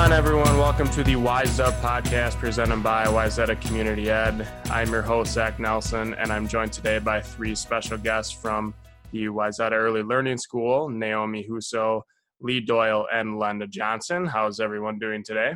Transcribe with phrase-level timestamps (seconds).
[0.00, 0.56] on, everyone?
[0.56, 4.48] Welcome to the Wise Up podcast presented by Wayzata Community Ed.
[4.70, 8.72] I'm your host, Zach Nelson, and I'm joined today by three special guests from
[9.12, 12.00] the Wayzata Early Learning School Naomi Huso,
[12.40, 14.24] Lee Doyle, and Linda Johnson.
[14.24, 15.52] How's everyone doing today?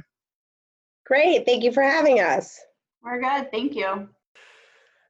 [1.07, 1.47] Great.
[1.47, 2.61] Thank you for having us.
[3.03, 3.51] We're good.
[3.51, 4.11] Thank you.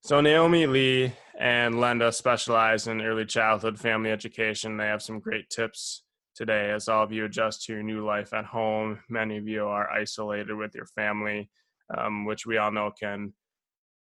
[0.05, 4.77] So, Naomi, Lee, and Linda specialize in early childhood family education.
[4.77, 8.33] They have some great tips today as all of you adjust to your new life
[8.33, 8.99] at home.
[9.09, 11.51] Many of you are isolated with your family,
[11.97, 13.33] um, which we all know can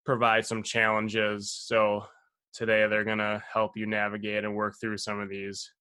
[0.06, 1.52] provide some challenges.
[1.52, 2.06] So,
[2.54, 5.72] today they're going to help you navigate and work through some of these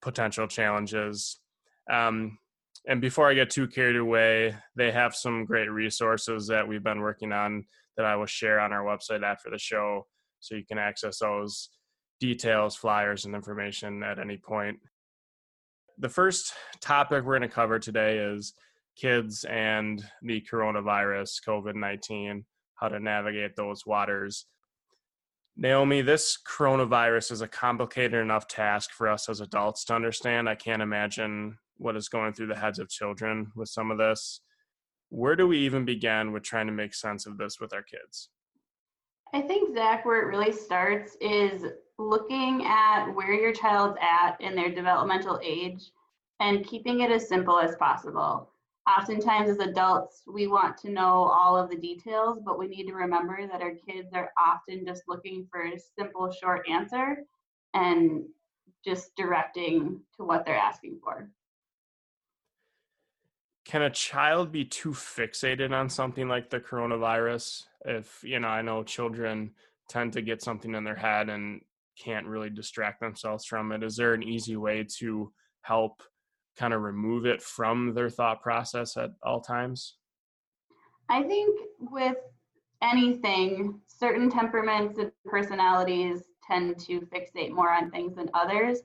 [0.00, 1.38] potential challenges.
[1.90, 2.38] Um,
[2.86, 7.00] and before I get too carried away, they have some great resources that we've been
[7.00, 7.64] working on
[7.96, 10.06] that I will share on our website after the show.
[10.40, 11.68] So you can access those
[12.18, 14.78] details, flyers, and information at any point.
[16.02, 18.54] The first topic we're going to cover today is
[18.96, 22.44] kids and the coronavirus, COVID 19,
[22.74, 24.46] how to navigate those waters.
[25.56, 30.48] Naomi, this coronavirus is a complicated enough task for us as adults to understand.
[30.48, 34.40] I can't imagine what is going through the heads of children with some of this.
[35.10, 38.28] Where do we even begin with trying to make sense of this with our kids?
[39.32, 41.62] I think, Zach, where it really starts is
[41.98, 45.90] looking at where your child's at in their developmental age
[46.40, 48.48] and keeping it as simple as possible.
[48.88, 52.94] Oftentimes as adults we want to know all of the details but we need to
[52.94, 57.18] remember that our kids are often just looking for a simple short answer
[57.74, 58.24] and
[58.84, 61.30] just directing to what they're asking for.
[63.64, 67.66] Can a child be too fixated on something like the coronavirus?
[67.84, 69.52] If you know i know children
[69.88, 71.60] tend to get something in their head and
[72.02, 75.32] can't really distract themselves from it is there an easy way to
[75.62, 76.02] help
[76.56, 79.96] kind of remove it from their thought process at all times?
[81.08, 82.16] I think with
[82.82, 88.80] anything, certain temperaments and personalities tend to fixate more on things than others.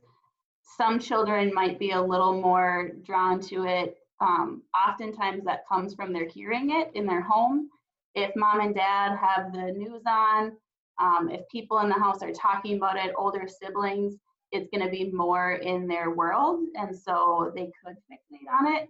[0.77, 3.97] Some children might be a little more drawn to it.
[4.19, 7.69] Um, oftentimes, that comes from their hearing it in their home.
[8.15, 10.53] If mom and dad have the news on,
[10.99, 14.15] um, if people in the house are talking about it, older siblings,
[14.51, 18.87] it's going to be more in their world and so they could fixate on it.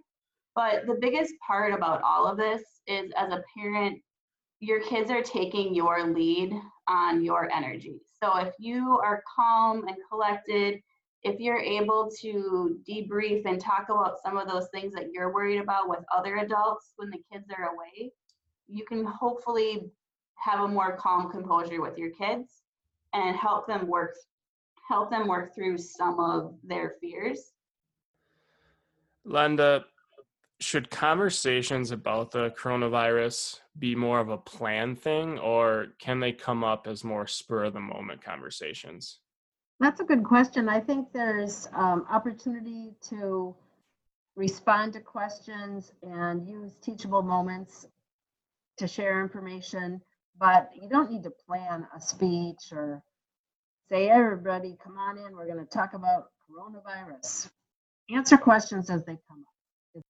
[0.54, 4.00] But the biggest part about all of this is as a parent
[4.60, 6.52] your kids are taking your lead
[6.88, 8.00] on your energy.
[8.20, 10.80] So if you are calm and collected
[11.24, 15.60] if you're able to debrief and talk about some of those things that you're worried
[15.60, 18.12] about with other adults when the kids are away
[18.68, 19.90] you can hopefully
[20.40, 22.62] have a more calm composure with your kids
[23.12, 24.14] and help them work
[24.88, 27.52] help them work through some of their fears.
[29.26, 29.84] Linda,
[30.60, 36.64] should conversations about the coronavirus be more of a plan thing or can they come
[36.64, 39.20] up as more spur of the moment conversations?
[39.78, 40.68] That's a good question.
[40.68, 43.54] I think there's um, opportunity to
[44.34, 47.86] respond to questions and use teachable moments
[48.78, 50.00] to share information,
[50.38, 53.02] but you don't need to plan a speech or
[53.90, 55.34] say, everybody, come on in.
[55.34, 57.50] We're going to talk about coronavirus.
[58.10, 59.44] Answer questions as they come
[59.96, 60.04] up.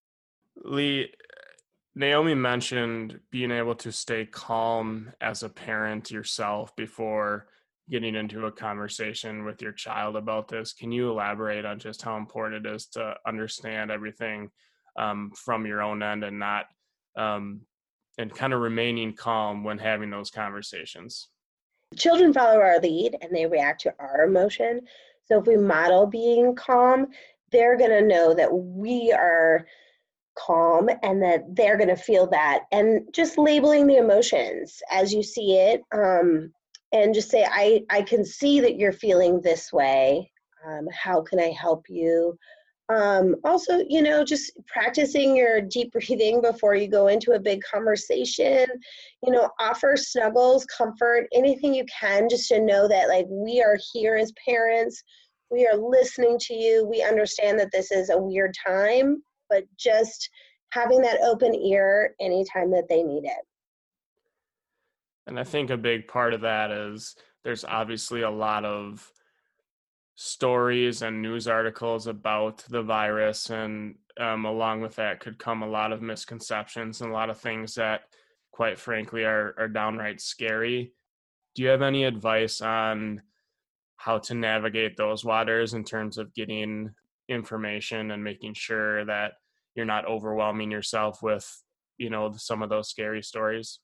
[0.65, 1.11] Lee,
[1.95, 7.49] Naomi mentioned being able to stay calm as a parent yourself before
[7.91, 10.73] getting into a conversation with your child about this.
[10.75, 14.51] Can you elaborate on just how important it is to understand everything
[14.99, 16.67] um, from your own end and not
[17.17, 17.63] um,
[18.19, 21.29] and kind of remaining calm when having those conversations?
[21.97, 24.81] Children follow our lead and they react to our emotion.
[25.25, 27.07] So if we model being calm,
[27.51, 29.67] they're going to know that we are
[30.37, 32.65] calm and that they're going to feel that.
[32.73, 36.53] And just labeling the emotions as you see it um,
[36.93, 40.31] and just say, I, I can see that you're feeling this way.
[40.67, 42.39] Um, how can I help you?
[42.91, 47.61] Um, also, you know, just practicing your deep breathing before you go into a big
[47.63, 48.67] conversation.
[49.23, 53.77] You know, offer snuggles, comfort, anything you can just to know that, like, we are
[53.93, 55.03] here as parents.
[55.51, 56.87] We are listening to you.
[56.87, 60.31] We understand that this is a weird time, but just
[60.71, 63.47] having that open ear anytime that they need it.
[65.27, 69.11] And I think a big part of that is there's obviously a lot of
[70.21, 75.69] stories and news articles about the virus and um, along with that could come a
[75.69, 78.01] lot of misconceptions and a lot of things that
[78.51, 80.93] quite frankly are, are downright scary.
[81.55, 83.23] Do you have any advice on
[83.97, 86.91] how to navigate those waters in terms of getting
[87.29, 89.35] information and making sure that
[89.77, 91.49] you're not overwhelming yourself with
[91.97, 93.79] you know some of those scary stories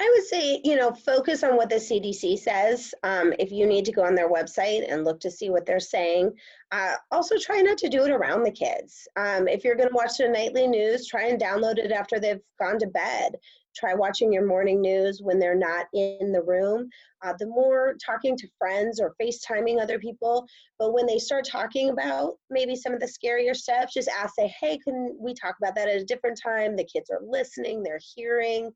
[0.00, 2.94] I would say, you know, focus on what the CDC says.
[3.02, 5.78] Um, if you need to go on their website and look to see what they're
[5.78, 6.32] saying,
[6.72, 9.06] uh, also try not to do it around the kids.
[9.18, 12.40] Um, if you're going to watch the nightly news, try and download it after they've
[12.58, 13.34] gone to bed.
[13.76, 16.88] Try watching your morning news when they're not in the room.
[17.22, 20.46] Uh, the more talking to friends or FaceTiming other people,
[20.78, 24.52] but when they start talking about maybe some of the scarier stuff, just ask, say,
[24.58, 26.74] hey, can we talk about that at a different time?
[26.74, 28.72] The kids are listening, they're hearing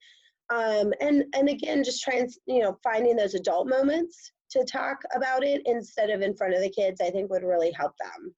[0.51, 5.43] um, and and again just trying you know finding those adult moments to talk about
[5.43, 8.35] it instead of in front of the kids i think would really help them.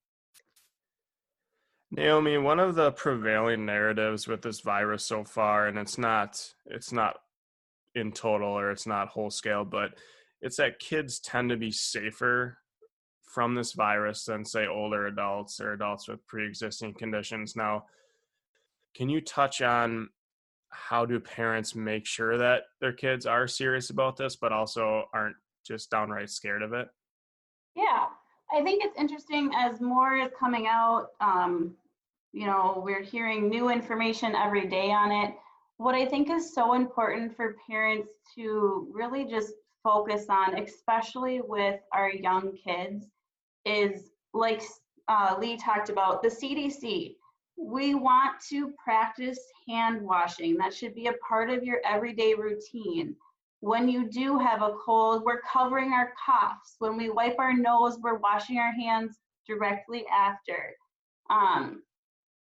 [1.91, 6.93] Naomi one of the prevailing narratives with this virus so far and it's not it's
[6.93, 7.19] not
[7.95, 9.95] in total or it's not whole scale but
[10.43, 12.59] it's that kids tend to be safer
[13.23, 17.57] from this virus than say older adults or adults with pre-existing conditions.
[17.57, 17.85] Now
[18.95, 20.09] can you touch on
[20.71, 25.37] how do parents make sure that their kids are serious about this but also aren't
[25.67, 26.89] just downright scared of it?
[27.75, 28.07] Yeah
[28.53, 31.75] i think it's interesting as more is coming out um,
[32.33, 35.35] you know we're hearing new information every day on it.
[35.79, 39.53] What i think is so important for parents to really just
[39.83, 43.07] focus on especially with our young kids
[43.65, 44.63] is like
[45.09, 47.15] uh, lee talked about the cdc
[47.57, 49.39] we want to practice
[49.69, 50.57] hand washing.
[50.57, 53.17] That should be a part of your everyday routine.
[53.61, 56.77] When you do have a cold, we're covering our coughs.
[56.79, 60.75] When we wipe our nose, we're washing our hands directly after.
[61.31, 61.83] Um,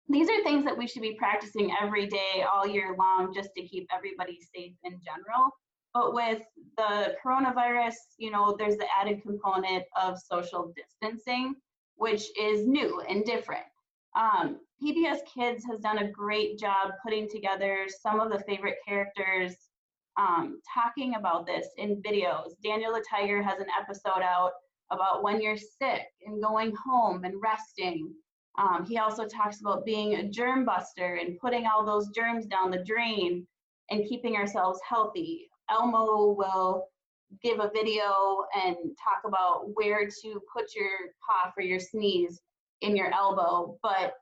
[0.08, 3.62] these are things that we should be practicing every day, all year long, just to
[3.66, 5.50] keep everybody safe in general.
[5.94, 6.42] But with
[6.76, 11.56] the coronavirus, you know, there's the added component of social distancing,
[11.96, 13.64] which is new and different.
[14.16, 19.54] Um, PBS Kids has done a great job putting together some of the favorite characters
[20.18, 22.52] um, talking about this in videos.
[22.64, 24.52] Daniel the Tiger has an episode out
[24.90, 28.12] about when you're sick and going home and resting.
[28.58, 32.70] Um, he also talks about being a germ buster and putting all those germs down
[32.70, 33.46] the drain
[33.90, 35.48] and keeping ourselves healthy.
[35.70, 36.88] Elmo will
[37.42, 40.88] give a video and talk about where to put your
[41.28, 42.40] cough or your sneeze
[42.80, 43.78] in your elbow.
[43.82, 44.14] But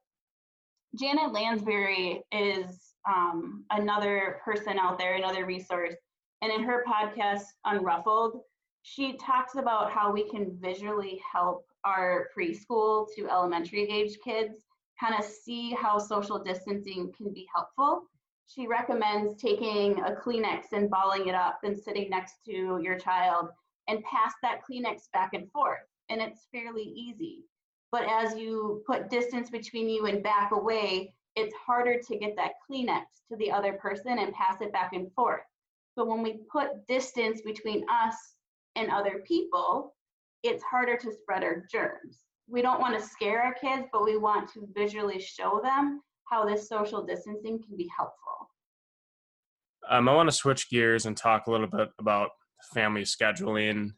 [0.98, 5.94] Janet Lansbury is um, another person out there, another resource.
[6.42, 8.40] And in her podcast, Unruffled,
[8.82, 14.64] she talks about how we can visually help our preschool to elementary age kids
[15.00, 18.02] kind of see how social distancing can be helpful.
[18.46, 23.48] She recommends taking a Kleenex and balling it up and sitting next to your child
[23.88, 25.80] and pass that Kleenex back and forth.
[26.10, 27.44] And it's fairly easy.
[27.94, 32.54] But as you put distance between you and back away, it's harder to get that
[32.68, 35.44] Kleenex to the other person and pass it back and forth.
[35.94, 38.16] So when we put distance between us
[38.74, 39.94] and other people,
[40.42, 42.18] it's harder to spread our germs.
[42.48, 46.44] We don't want to scare our kids, but we want to visually show them how
[46.44, 48.50] this social distancing can be helpful.
[49.88, 52.30] Um, I want to switch gears and talk a little bit about
[52.72, 53.92] family scheduling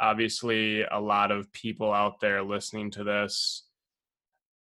[0.00, 3.64] obviously a lot of people out there listening to this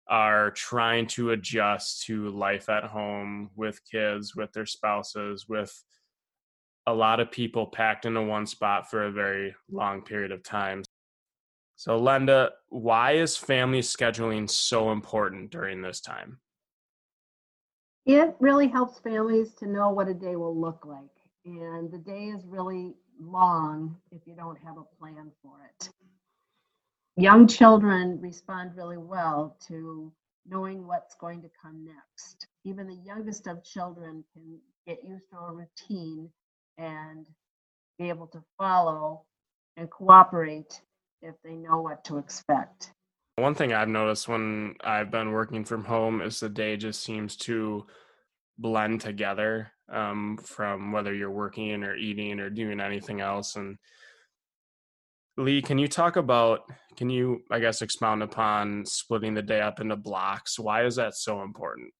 [0.07, 5.83] are trying to adjust to life at home with kids with their spouses with
[6.87, 10.83] a lot of people packed into one spot for a very long period of time.
[11.77, 16.39] So linda why is family scheduling so important during this time?
[18.05, 21.15] It really helps families to know what a day will look like
[21.47, 25.89] and the day is really long if you don't have a plan for it.
[27.17, 30.13] Young children respond really well to
[30.47, 32.47] knowing what's going to come next.
[32.65, 36.31] Even the youngest of children can get used to a routine
[36.79, 37.27] and
[37.99, 39.23] be able to follow
[39.77, 40.81] and cooperate
[41.23, 42.93] if they know what to expect.
[43.37, 47.37] One thing I've noticed when I've been working from home is the day just seems
[47.39, 47.87] to
[48.59, 53.57] blend together um, from whether you're working or eating or doing anything else.
[53.57, 53.77] And
[55.37, 56.61] Lee, can you talk about,
[56.97, 60.59] can you, I guess, expound upon splitting the day up into blocks?
[60.59, 61.93] Why is that so important?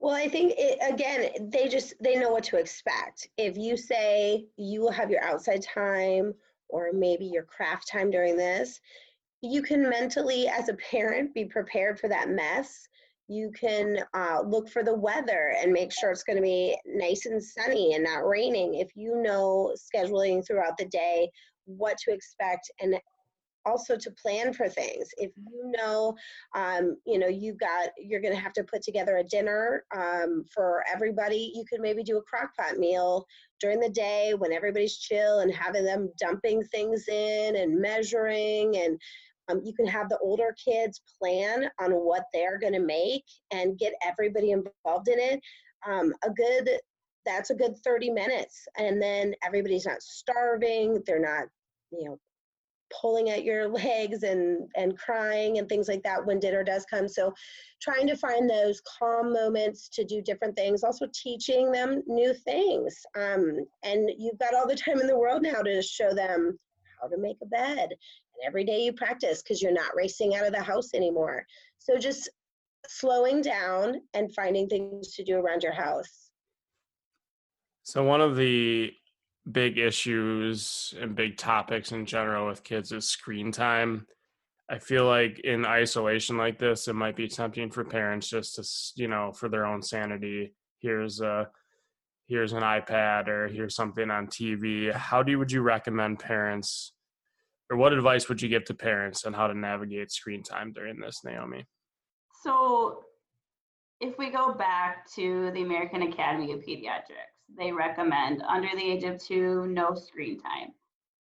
[0.00, 3.28] Well, I think it, again, they just they know what to expect.
[3.36, 6.34] If you say you will have your outside time
[6.68, 8.80] or maybe your craft time during this,
[9.40, 12.86] you can mentally, as a parent, be prepared for that mess
[13.28, 17.26] you can uh, look for the weather and make sure it's going to be nice
[17.26, 18.76] and sunny and not raining.
[18.76, 21.30] If you know scheduling throughout the day,
[21.66, 22.98] what to expect, and
[23.66, 25.08] also to plan for things.
[25.18, 26.16] If you know,
[26.54, 30.46] um, you know, you've got, you're going to have to put together a dinner um,
[30.52, 33.26] for everybody, you could maybe do a crock pot meal
[33.60, 38.98] during the day when everybody's chill and having them dumping things in and measuring and
[39.48, 43.78] um, you can have the older kids plan on what they're going to make and
[43.78, 45.40] get everybody involved in it.
[45.86, 46.68] Um, a good
[47.28, 51.44] that's a good 30 minutes and then everybody's not starving they're not
[51.90, 52.18] you know
[53.00, 57.06] pulling at your legs and and crying and things like that when dinner does come
[57.06, 57.32] so
[57.80, 62.96] trying to find those calm moments to do different things also teaching them new things
[63.16, 66.58] um, and you've got all the time in the world now to show them
[67.00, 67.90] how to make a bed
[68.46, 71.44] every day you practice because you're not racing out of the house anymore
[71.78, 72.28] so just
[72.86, 76.30] slowing down and finding things to do around your house
[77.82, 78.92] so one of the
[79.50, 84.06] big issues and big topics in general with kids is screen time.
[84.70, 89.00] I feel like in isolation like this, it might be tempting for parents just to,
[89.00, 90.54] you know, for their own sanity.
[90.80, 91.48] Here's a
[92.26, 94.92] here's an iPad or here's something on TV.
[94.92, 96.92] How do you, would you recommend parents,
[97.70, 100.98] or what advice would you give to parents on how to navigate screen time during
[100.98, 101.66] this, Naomi?
[102.42, 103.04] So,
[104.00, 109.04] if we go back to the American Academy of Pediatrics, they recommend under the age
[109.04, 110.68] of two, no screen time.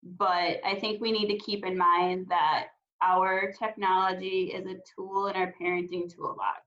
[0.02, 2.66] But I think we need to keep in mind that
[3.02, 6.62] our technology is a tool in our parenting toolbox.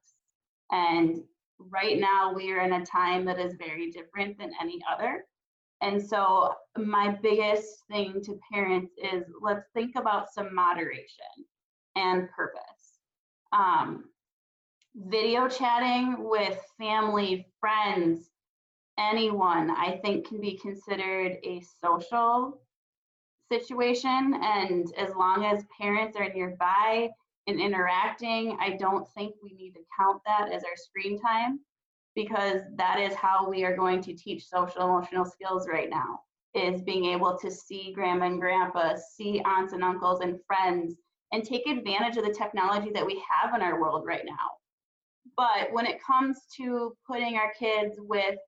[0.72, 1.22] And
[1.60, 5.26] right now, we are in a time that is very different than any other.
[5.82, 11.46] And so, my biggest thing to parents is let's think about some moderation
[11.96, 13.00] and purpose.
[13.52, 14.06] Um,
[14.96, 18.30] video chatting with family, friends,
[18.98, 22.60] anyone, I think, can be considered a social
[23.52, 24.40] situation.
[24.42, 27.10] And as long as parents are nearby
[27.46, 31.60] and interacting, I don't think we need to count that as our screen time
[32.18, 36.20] because that is how we are going to teach social emotional skills right now
[36.56, 40.96] is being able to see grandma and grandpa, see aunts and uncles and friends,
[41.32, 44.48] and take advantage of the technology that we have in our world right now.
[45.38, 48.40] But when it comes to putting our kids with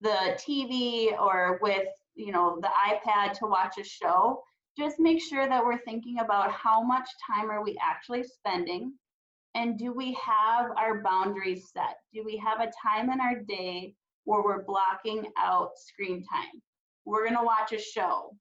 [0.00, 1.86] the TV or with
[2.16, 4.42] you know the iPad to watch a show,
[4.76, 8.94] just make sure that we're thinking about how much time are we actually spending
[9.54, 11.96] and do we have our boundaries set?
[12.12, 13.94] Do we have a time in our day
[14.24, 16.62] where we're blocking out screen time?
[17.04, 18.36] We're going to watch a show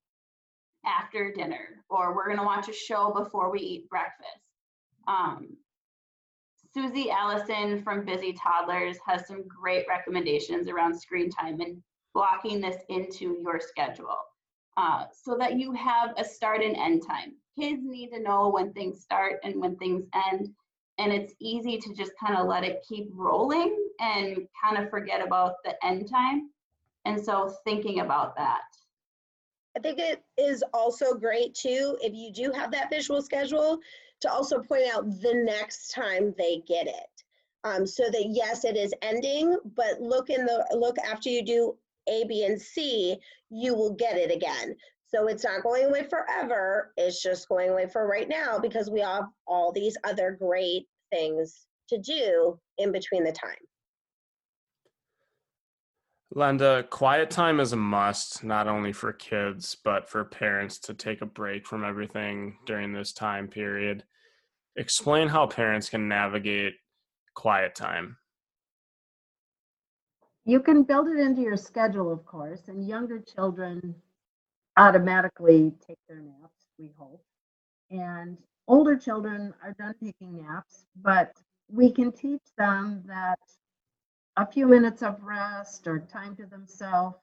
[0.86, 4.40] after dinner or we're going to watch a show before we eat breakfast.
[5.08, 5.58] Um,
[6.74, 11.82] Susie Allison from Busy Toddlers has some great recommendations around screen time and
[12.14, 14.18] blocking this into your schedule
[14.78, 17.34] uh, so that you have a start and end time.
[17.60, 20.50] Kids need to know when things start and when things end.
[20.98, 25.26] And it's easy to just kind of let it keep rolling and kind of forget
[25.26, 26.50] about the end time.
[27.06, 28.62] And so thinking about that.
[29.76, 33.80] I think it is also great too if you do have that visual schedule
[34.20, 37.24] to also point out the next time they get it.
[37.64, 41.78] Um, so that yes, it is ending, but look in the look after you do
[42.08, 43.18] A, B, and C,
[43.50, 44.76] you will get it again.
[45.14, 46.94] So it's not going away forever.
[46.96, 51.68] It's just going away for right now because we have all these other great things
[51.90, 53.58] to do in between the time.
[56.34, 61.22] Linda, quiet time is a must, not only for kids, but for parents to take
[61.22, 64.06] a break from everything during this time period.
[64.78, 66.76] Explain how parents can navigate
[67.36, 68.16] quiet time.
[70.46, 73.94] You can build it into your schedule, of course, and younger children
[74.78, 77.24] automatically take their naps, we hope.
[77.90, 78.38] And
[78.68, 81.34] older children are done taking naps, but
[81.70, 83.40] we can teach them that
[84.38, 87.18] a few minutes of rest or time to themselves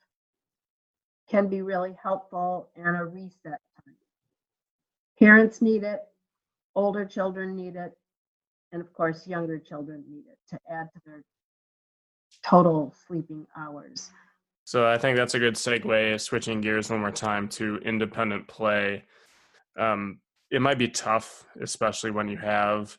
[1.28, 3.94] can be really helpful and a reset time.
[5.18, 6.00] Parents need it,
[6.74, 7.96] older children need it,
[8.72, 11.22] and of course, younger children need it to add to their
[12.44, 14.10] total sleeping hours.
[14.68, 19.04] So I think that's a good segue, switching gears one more time to independent play.
[19.78, 20.20] Um,
[20.50, 22.98] it might be tough, especially when you have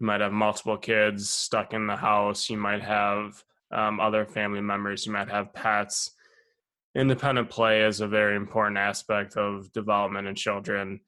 [0.00, 2.48] you might have multiple kids stuck in the house.
[2.48, 5.04] You might have um, other family members.
[5.04, 6.12] You might have pets.
[6.94, 11.00] Independent play is a very important aspect of development in children.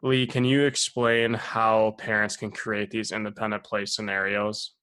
[0.00, 4.74] Lee, can you explain how parents can create these independent play scenarios?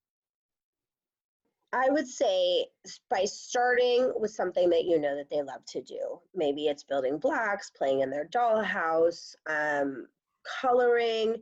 [1.73, 2.67] I would say
[3.09, 6.19] by starting with something that you know that they love to do.
[6.35, 10.07] Maybe it's building blocks, playing in their dollhouse, um,
[10.61, 11.41] coloring,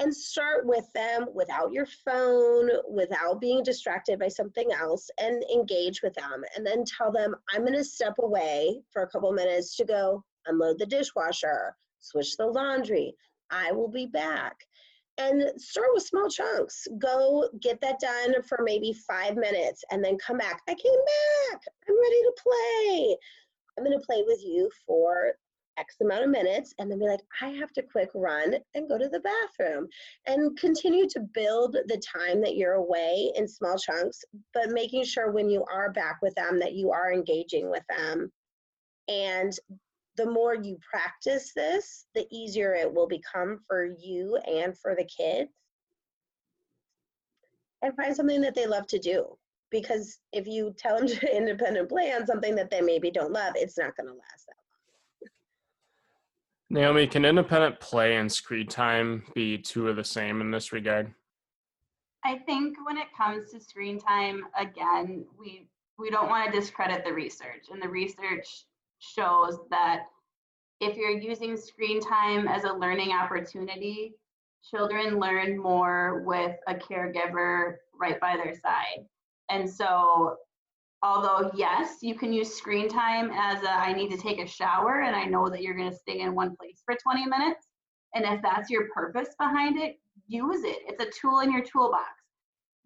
[0.00, 6.02] and start with them without your phone, without being distracted by something else, and engage
[6.02, 6.42] with them.
[6.56, 10.24] And then tell them, I'm going to step away for a couple minutes to go
[10.46, 13.14] unload the dishwasher, switch the laundry.
[13.50, 14.56] I will be back
[15.18, 16.86] and start with small chunks.
[16.98, 20.60] Go get that done for maybe five minutes and then come back.
[20.68, 20.92] I came
[21.52, 21.60] back.
[21.88, 23.16] I'm ready to play.
[23.76, 25.32] I'm going to play with you for
[25.78, 28.98] X amount of minutes and then be like, I have to quick run and go
[28.98, 29.88] to the bathroom
[30.26, 35.30] and continue to build the time that you're away in small chunks, but making sure
[35.30, 38.30] when you are back with them that you are engaging with them.
[39.08, 39.52] And
[40.20, 45.04] the more you practice this, the easier it will become for you and for the
[45.04, 45.50] kids.
[47.82, 49.38] And find something that they love to do.
[49.70, 53.54] Because if you tell them to independent play on something that they maybe don't love,
[53.56, 54.56] it's not going to last that
[56.78, 56.82] long.
[56.82, 61.14] Naomi, can independent play and screen time be two of the same in this regard?
[62.26, 65.66] I think when it comes to screen time, again, we
[65.98, 68.64] we don't want to discredit the research, and the research
[69.00, 70.04] shows that
[70.80, 74.14] if you're using screen time as a learning opportunity,
[74.62, 79.04] children learn more with a caregiver right by their side.
[79.50, 80.36] And so,
[81.02, 85.02] although yes, you can use screen time as a I need to take a shower,
[85.02, 87.66] and I know that you're going to stay in one place for 20 minutes,
[88.14, 90.78] and if that's your purpose behind it, use it.
[90.86, 92.04] It's a tool in your toolbox.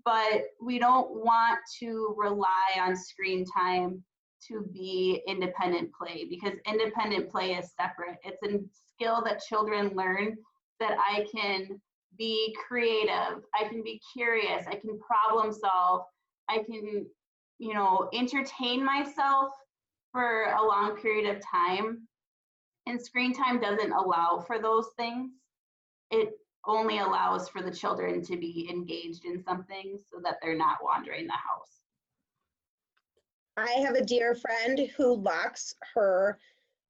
[0.05, 4.03] But we don't want to rely on screen time
[4.49, 8.19] to be independent play because independent play is separate.
[8.25, 8.61] It's a
[8.93, 10.37] skill that children learn
[10.81, 11.81] that I can
[12.17, 16.03] be creative, I can be curious, I can problem solve,
[16.49, 17.07] I can,
[17.59, 19.53] you know, entertain myself
[20.13, 22.07] for a long period of time.
[22.87, 25.33] And screen time doesn't allow for those things.
[26.11, 26.35] It
[26.67, 31.27] only allows for the children to be engaged in something so that they're not wandering
[31.27, 31.81] the house.
[33.57, 36.39] I have a dear friend who locks her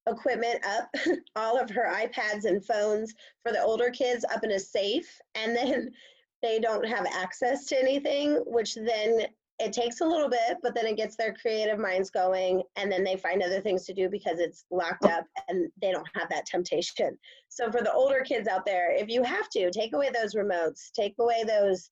[0.06, 0.88] equipment up,
[1.36, 5.56] all of her iPads and phones for the older kids up in a safe, and
[5.56, 5.90] then
[6.42, 9.26] they don't have access to anything, which then
[9.60, 13.04] it takes a little bit, but then it gets their creative minds going, and then
[13.04, 16.44] they find other things to do because it's locked up and they don't have that
[16.44, 17.16] temptation.
[17.48, 20.90] So, for the older kids out there, if you have to, take away those remotes,
[20.92, 21.90] take away those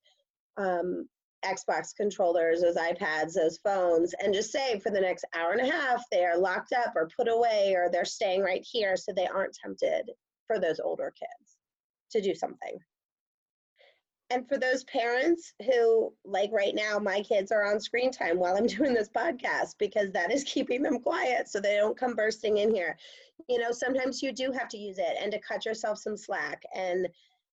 [0.56, 1.08] um,
[1.44, 5.70] Xbox controllers, those iPads, those phones, and just say for the next hour and a
[5.70, 9.26] half they are locked up or put away or they're staying right here so they
[9.26, 10.10] aren't tempted
[10.46, 11.56] for those older kids
[12.10, 12.78] to do something.
[14.30, 18.56] And for those parents who, like right now, my kids are on screen time while
[18.56, 22.56] I'm doing this podcast because that is keeping them quiet so they don't come bursting
[22.56, 22.96] in here.
[23.48, 26.62] You know, sometimes you do have to use it and to cut yourself some slack
[26.74, 27.08] and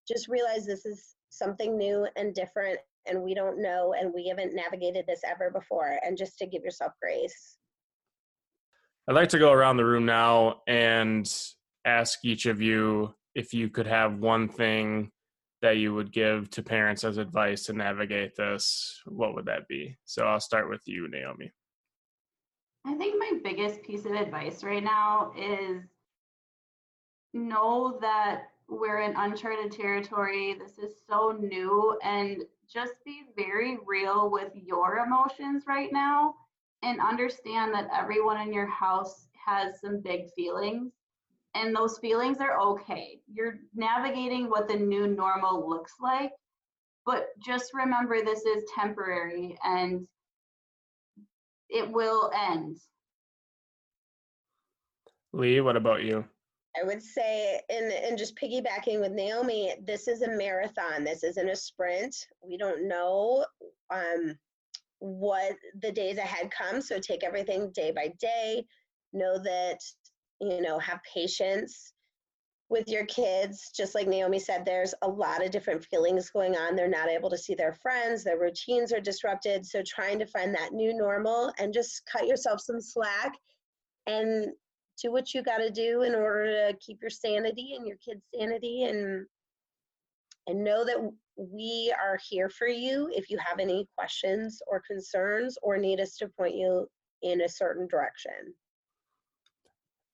[0.08, 4.56] just realize this is something new and different and we don't know and we haven't
[4.56, 7.58] navigated this ever before and just to give yourself grace
[9.08, 11.28] I'd like to go around the room now and
[11.86, 15.12] ask each of you if you could have one thing
[15.62, 19.98] that you would give to parents as advice to navigate this, what would that be?
[20.06, 21.52] So I'll start with you, Naomi.
[22.86, 25.84] I think my biggest piece of advice right now is
[27.34, 30.56] know that we're in uncharted territory.
[30.58, 36.36] This is so new, and just be very real with your emotions right now
[36.84, 40.94] and understand that everyone in your house has some big feelings
[41.56, 43.20] and those feelings are okay.
[43.32, 46.32] You're navigating what the new normal looks like,
[47.06, 50.08] but just remember this is temporary and
[51.70, 52.78] it will end.
[55.34, 56.26] Lee, what about you?
[56.78, 61.50] I would say and, and just piggybacking with naomi this is a marathon this isn't
[61.50, 62.16] a sprint.
[62.44, 63.46] We don't know
[63.90, 64.38] um,
[65.00, 68.66] what the days ahead come so take everything day by day.
[69.14, 69.80] Know that
[70.40, 71.94] you know have patience
[72.70, 73.72] with your kids.
[73.76, 76.76] Just like naomi said there's a lot of different feelings going on.
[76.76, 79.66] They're not able to see their friends their routines are disrupted.
[79.66, 83.34] So trying to find that new normal and just cut yourself some slack
[84.06, 84.50] and
[85.02, 88.22] do what you got to do in order to keep your sanity and your kids
[88.34, 89.26] sanity and
[90.48, 90.98] and know that
[91.38, 96.18] we are here for you if you have any questions or concerns or need us
[96.18, 96.88] to point you
[97.22, 98.32] in a certain direction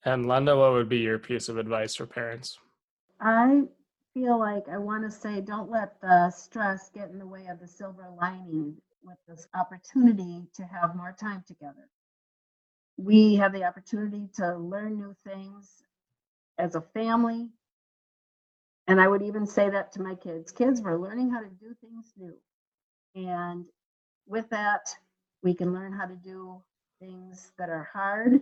[0.04, 2.60] And Linda, what would be your piece of advice for parents?
[3.19, 3.63] I
[4.13, 7.60] feel like I want to say don't let the stress get in the way of
[7.60, 8.76] the silver lining.
[9.04, 11.88] with this opportunity to have more time together.
[12.98, 15.84] We have the opportunity to learn new things
[16.58, 17.50] as a family.
[18.88, 20.52] And I would even say that to my kids.
[20.52, 22.36] Kids, we're learning how to do things new.
[23.16, 23.66] And
[24.28, 24.90] with that,
[25.44, 26.62] we can learn how to do
[27.00, 28.42] things that are hard,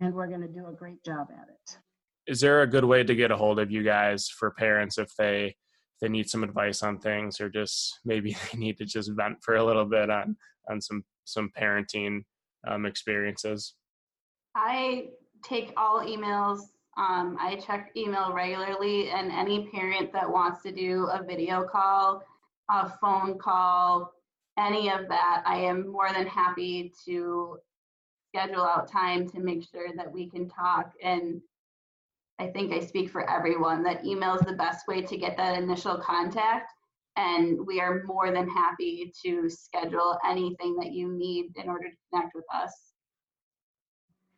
[0.00, 1.78] and we're going to do a great job at it.
[2.26, 5.14] Is there a good way to get a hold of you guys for parents if
[5.16, 9.10] they if they need some advice on things or just maybe they need to just
[9.12, 10.36] vent for a little bit on
[10.70, 12.22] on some some parenting
[12.66, 13.74] um, experiences?
[14.54, 15.08] I
[15.42, 16.60] take all emails.
[16.96, 22.22] Um, I check email regularly, and any parent that wants to do a video call,
[22.70, 24.12] a phone call,
[24.58, 27.58] any of that, I am more than happy to
[28.28, 30.92] schedule out time to make sure that we can talk.
[31.02, 31.40] And
[32.38, 35.60] I think I speak for everyone that email is the best way to get that
[35.60, 36.70] initial contact.
[37.16, 41.96] And we are more than happy to schedule anything that you need in order to
[42.12, 42.93] connect with us.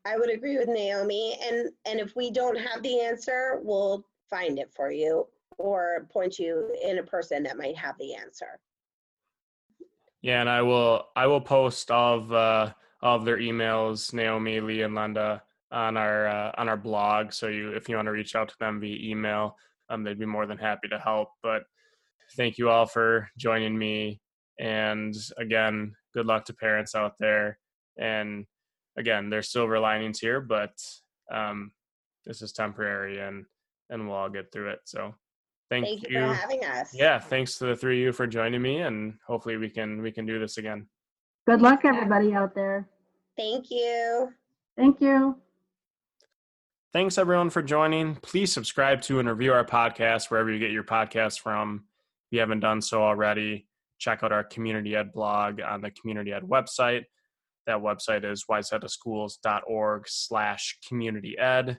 [0.07, 1.37] I would agree with Naomi.
[1.43, 5.27] And, and if we don't have the answer, we'll find it for you
[5.59, 8.61] or point you in a person that might have the answer.
[10.23, 14.83] Yeah, and I will I will post all of uh, of their emails, Naomi, Lee,
[14.83, 17.33] and Linda, on our uh, on our blog.
[17.33, 19.57] So you if you want to reach out to them via email,
[19.89, 21.31] um, they'd be more than happy to help.
[21.43, 21.63] But
[22.37, 24.21] thank you all for joining me.
[24.59, 27.59] And again, good luck to parents out there.
[27.99, 28.47] And
[28.97, 30.73] again, there's silver linings here, but
[31.31, 31.73] um,
[32.25, 33.45] this is temporary, and
[33.91, 34.81] and we'll all get through it.
[34.85, 35.15] So
[35.71, 36.95] thank, Thank you for having us.
[36.95, 40.11] Yeah, thanks to the three of you for joining me, and hopefully we can we
[40.11, 40.87] can do this again.
[41.47, 42.89] Good luck, everybody out there.
[43.37, 44.33] Thank you.
[44.77, 45.37] Thank you.
[46.93, 48.17] Thanks everyone for joining.
[48.17, 51.85] Please subscribe to and review our podcast wherever you get your podcasts from.
[52.27, 53.67] If you haven't done so already,
[53.99, 57.05] check out our community ed blog on the community ed website.
[57.67, 61.79] That website is wayzataschools.org slash community ed.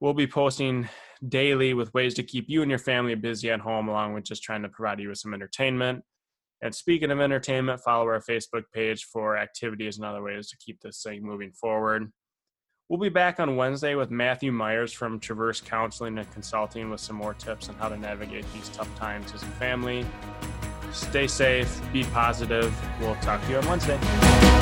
[0.00, 0.88] We'll be posting
[1.28, 4.42] daily with ways to keep you and your family busy at home, along with just
[4.42, 6.02] trying to provide you with some entertainment.
[6.60, 10.80] And speaking of entertainment, follow our Facebook page for activities and other ways to keep
[10.80, 12.10] this thing moving forward.
[12.88, 17.16] We'll be back on Wednesday with Matthew Myers from Traverse Counseling and Consulting with some
[17.16, 20.04] more tips on how to navigate these tough times as a family.
[20.92, 22.74] Stay safe, be positive.
[23.00, 24.61] We'll talk to you on Wednesday.